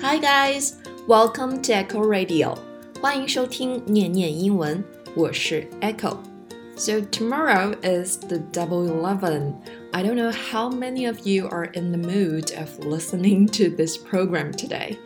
[0.00, 0.74] Hi guys,
[1.06, 2.56] welcome to Echo Radio.
[3.00, 4.82] 欢迎收听念念英文，
[5.14, 9.54] 我是 Echo。So tomorrow is the Double Eleven.
[9.92, 13.96] I don't know how many of you are in the mood of listening to this
[13.96, 14.96] program today.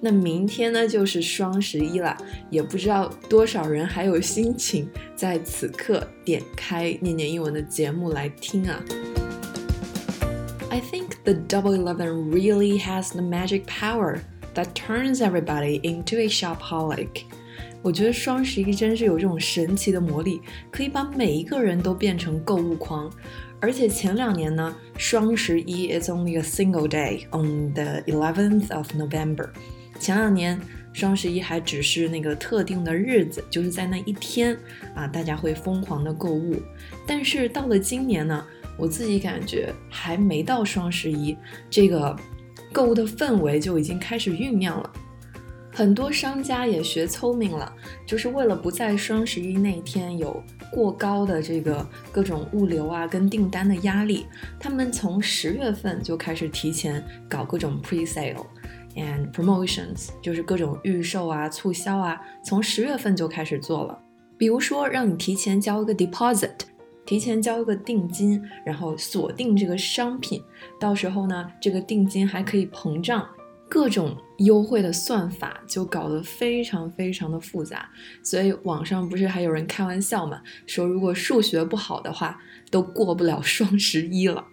[0.00, 2.16] 那明天呢就是双十一了，
[2.50, 8.82] 也不知道多少人还有心情在此刻点开念念英文的节目来听啊。
[10.70, 14.18] I think the Double Eleven really has the magic power
[14.53, 17.23] That turns everybody into a shopaholic.
[17.81, 23.09] 我觉得双十一真是有这种神奇的魔力，可以把每一个人都变成购物狂。
[23.61, 29.49] 而且前两年呢，双十一 is only a single day on the 11th of November。
[29.99, 30.59] 前两年
[30.93, 34.57] 双十一还只是那个特定的日子，就是在那一天
[34.95, 36.55] 啊，大家会疯狂的购物。
[37.05, 38.45] 但是到了今年呢，
[38.77, 41.35] 我自己感觉还没到双十一，
[41.69, 42.15] 这个
[42.71, 44.91] 购物的氛围就已经开始酝酿了。
[45.71, 47.71] 很多商家也学聪明了，
[48.05, 54.25] 就是为了不在双十一那天有过高的这个各种物流啊跟订单的压力，
[54.59, 58.45] 他们从十月份就开始提前搞各种 pre sale
[58.95, 63.97] and promotions，就是各种预售啊促销啊，从十月份就开始做了。
[64.37, 66.51] 比如说让你提前交一个 deposit，
[67.09, 70.39] 提前交个定金，然后锁定这个商品，
[70.79, 73.27] 到时候呢这个定金还可以膨胀。
[73.67, 77.89] 各种优惠的算法就搞得非常非常的复杂，
[78.21, 84.45] 所以网上不是还有人开玩笑嘛，说如果数学不好的话，都过不了双十一了。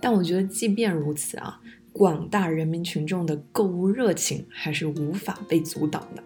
[0.00, 1.60] 但我觉得即便如此啊，
[1.92, 6.24] 广大人民群众的购物热情还是无法被阻挡的。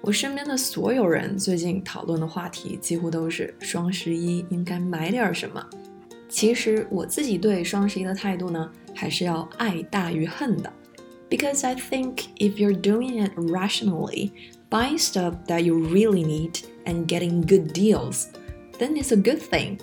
[0.00, 5.64] 我身边的所有人最近讨论的话题几乎都是双十一应该买点什么。
[6.28, 10.72] 其实我自己对双十一的态度呢，还是要爱大于恨的。
[11.30, 14.32] Because I think if you're doing it rationally,
[14.68, 18.26] buying stuff that you really need and getting good deals,
[18.78, 19.78] then it's a good thing.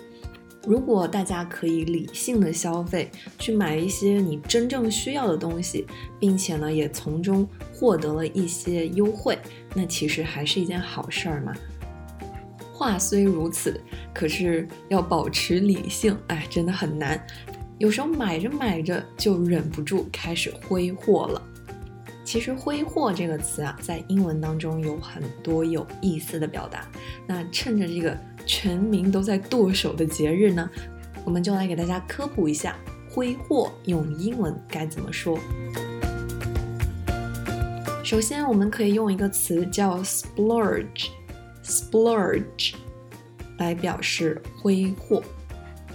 [0.67, 5.87] 如果大家可以理性的消费，去买一些你真正需要的东西，
[6.19, 9.39] 并且呢也从中获得了一些优惠，
[9.73, 11.53] 那其实还是一件好事儿嘛。
[12.73, 13.79] 话虽如此，
[14.13, 17.25] 可是要保持理性，哎，真的很难。
[17.77, 21.41] 有时候买着买着就忍不住开始挥霍了。
[22.25, 26.85] 其实“挥霍”这个词啊，在英文当中有很多有意思的表达。
[27.25, 28.17] 那趁着这个
[28.47, 30.67] 全民都在剁手的节日呢，
[31.23, 32.75] 我们就来给大家科普一下
[33.11, 35.37] “挥霍”用英文该怎么说。
[38.03, 42.73] 首先，我们可以用一个词叫 “splurge”，splurge
[43.59, 45.21] 来表示挥霍。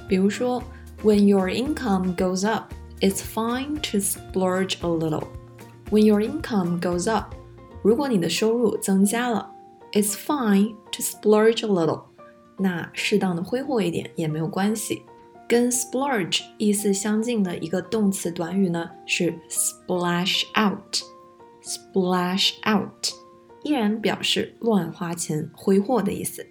[0.08, 0.62] 比如说。
[1.04, 5.24] When your income goes up, it's fine to splurge a little.
[5.90, 7.34] When your income goes up，
[7.82, 9.50] 如果你的收入增加了
[9.90, 12.11] ，it's fine to splurge a little。
[12.58, 15.02] 那适当的挥霍一点也没有关系。
[15.48, 20.98] 跟 splurge 意思相近的一个动词短语呢是 splash out。
[21.62, 23.08] splash out
[23.62, 26.44] 依然表示乱花钱、挥霍的意思。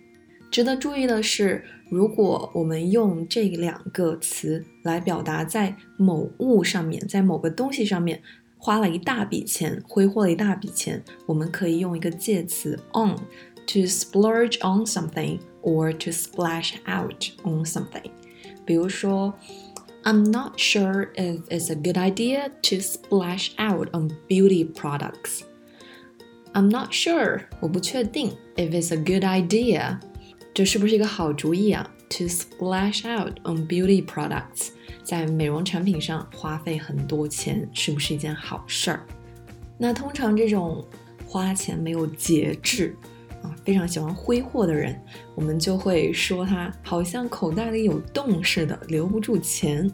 [0.50, 8.22] 值得注意的是，如果我们用这两个词来表达在某物上面，在某个东西上面
[8.58, 13.16] 花了一大笔钱，挥霍了一大笔钱，我们可以用一个介词 on
[13.71, 18.11] to splurge on something or to splash out on something。
[18.65, 19.35] 比如说，
[20.05, 28.37] I'm not sure if it's a good idea to splash out on beauty products。I'm not sure，我不确定
[28.57, 29.99] if it's a good idea。
[30.55, 31.91] 这是不是一个好主意啊？
[32.11, 34.69] To splash out on beauty products，
[35.03, 39.05] 在美容产品上花费很多钱，是不是一件好事儿？
[39.77, 40.87] 那通常这种
[41.27, 43.20] 花钱没有节制啊，
[43.64, 45.00] 非常喜欢挥霍的人，
[45.36, 49.90] 我们就会说他好像口袋里有洞似的，留不住钱。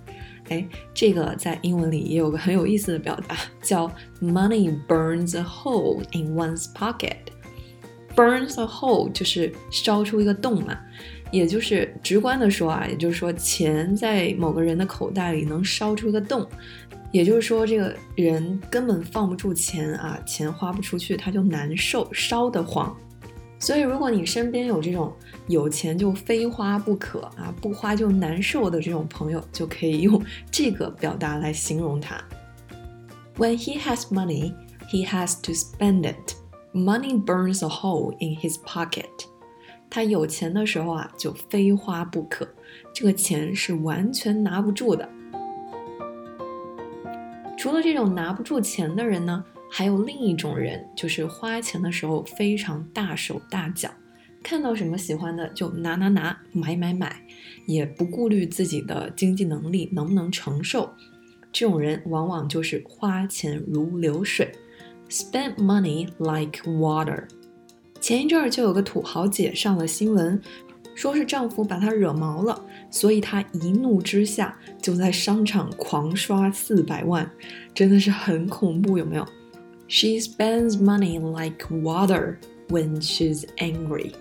[0.50, 3.92] 哎，这个在英文里也有个很有意思的表达，叫
[4.22, 7.18] money burns a hole in one's pocket。
[8.16, 10.80] Burns a hole 就是烧出一个洞嘛，
[11.32, 16.48] 也就是直观的说啊，也就是说钱在某个人的口袋里能烧出一个洞，
[17.12, 22.96] 也就是说这个人根本放不住钱啊，钱花不出去他就难受，烧得慌。
[23.60, 25.12] 所以如果你身边有这种
[25.48, 32.24] 有钱就非花不可啊，不花就难受的这种朋友，就可以用这个表达来形容他。
[33.38, 34.54] When he has money,
[34.90, 36.36] he has to spend it.
[36.74, 39.06] Money burns a hole in his pocket。
[39.90, 42.48] 他有钱的时候啊，就非花不可，
[42.94, 45.08] 这个钱是完全拿不住的。
[47.58, 53.90] 除了这种拿不住钱的人呢，还有另一种人，就是花钱的时候非常大手大脚，
[54.42, 57.22] 看到什么喜欢的就拿拿拿，买买买，
[57.66, 60.90] 也不顾虑自己的经济能力能不能承受。
[61.52, 64.52] 这种人往往就是花钱如流水
[65.10, 67.24] ，spend money like water。
[68.00, 70.40] 前一阵儿就有个土豪姐上了新闻，
[70.94, 77.30] 说是丈夫把她惹毛了，所以她一怒之下就在商场狂刷四百万，
[77.74, 79.28] 真的是很恐怖，有没有
[79.88, 82.38] ？She spends money like water
[82.70, 84.12] when she's angry。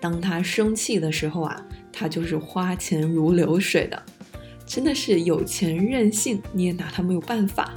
[0.00, 4.02] 当她生气的时候啊，她就是花钱如流水的。
[4.66, 7.74] 真的是有钱任性，你也拿她没有办法。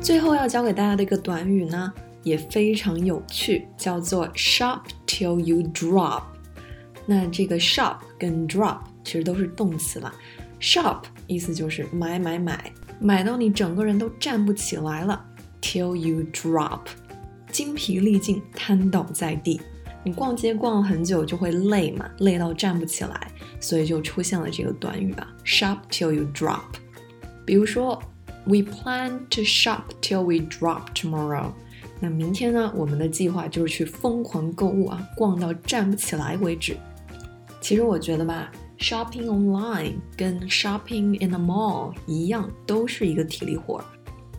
[0.00, 6.22] 最后要教给大家的一个短语呢，也非常有趣，叫做 shop till you drop。
[7.04, 10.12] 那这个 shop 跟 drop 其实都是动词了。
[10.60, 15.24] shop 意思就是买买买，买到你整个人都站不起来了
[15.76, 16.80] ，till you drop，
[17.50, 19.60] 精疲力尽，瘫倒在地。
[20.02, 23.30] 你逛街逛了很久就会累嘛，累到站不起来，
[23.60, 26.60] 所以就出现了这个短语吧，shop till you drop。
[27.44, 28.00] 比如说
[28.44, 31.50] ，We plan to shop till we drop tomorrow。
[31.98, 36.76] 那明天呢，我们的计划就是去疯狂购物啊，逛到站不起来为止。
[37.60, 43.84] 其实我觉得吧，shopping online 跟 shopping in the mall 一样，都是一个体力活。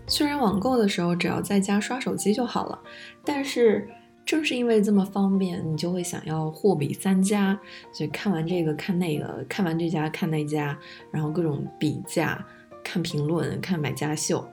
[0.07, 2.80] 虽然网购的时候只要在家刷手机就好了，
[3.24, 3.88] 但是。
[4.25, 7.57] 正是因为这么方便，你就会想要货比三家，
[7.94, 10.77] 所以看完这个看那个，看完这家看那家，
[11.13, 12.45] 然后各种比价、
[12.83, 14.45] 看评论、看买家秀，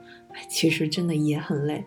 [0.49, 1.83] 其实真的也很累。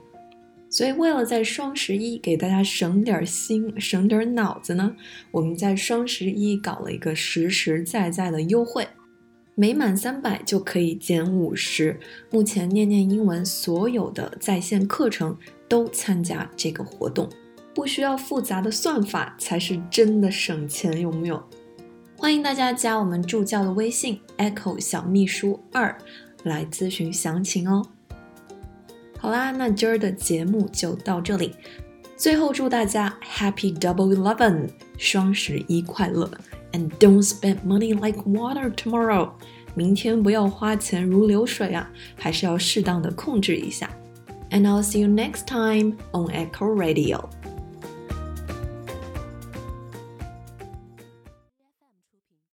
[0.68, 4.94] 所以为了在双十一给大家省点心、省点脑子呢，
[5.30, 8.86] 我们在双十一搞了一个实实在在的优惠，
[9.60, 11.98] 每满三百就可以减五十。
[12.30, 17.28] 目前念念英文所有的在线课程都参加这个活动。
[17.74, 21.42] 不需要复杂的算法才是真的省钱，有没有？
[22.16, 25.98] 欢迎大家加我们助教的微信 Echo 小秘书二
[26.44, 27.84] 来咨询详情哦。
[29.18, 31.56] 好啦，那今儿的节目就到这里。
[32.17, 36.29] 最后祝大家 Happy Double Eleven，双十一快乐！
[36.71, 39.31] And don't spend money like water tomorrow，
[39.75, 43.89] 明天不要花钱如流水啊，还是要适当的控制一下。
[44.51, 47.29] And I'll see you next time on Echo Radio。